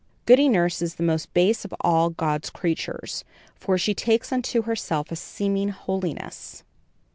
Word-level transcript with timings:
Goody 0.25 0.49
Nurse 0.49 0.81
is 0.81 0.95
the 0.95 1.03
most 1.03 1.31
base 1.35 1.63
of 1.63 1.75
all 1.81 2.09
God's 2.09 2.49
creatures, 2.49 3.23
for 3.53 3.77
she 3.77 3.93
takes 3.93 4.31
unto 4.31 4.63
herself 4.63 5.11
a 5.11 5.15
seeming 5.15 5.69
holiness." 5.69 6.63